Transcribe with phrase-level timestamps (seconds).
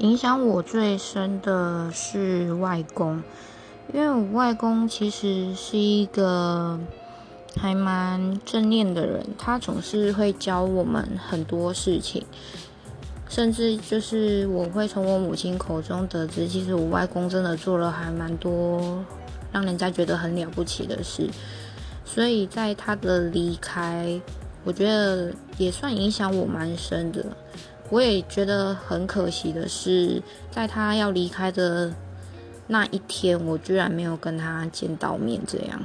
[0.00, 3.22] 影响我最深的是外公，
[3.92, 6.80] 因为我外公其实是一个
[7.54, 12.24] 还蛮正念的人，他总是会教我们很多事情，
[13.28, 19.04] 甚至就是我会从我母亲口中得知，其实我外公真的做了还蛮多
[19.52, 21.28] 让人家觉得很了不起的事，
[22.06, 24.18] 所以在他的离开，
[24.64, 27.26] 我觉得也算影响我蛮深的。
[27.90, 31.92] 我也觉得很可惜的是，在他要离开的
[32.68, 35.82] 那一天，我居然没有跟他见到面，这样。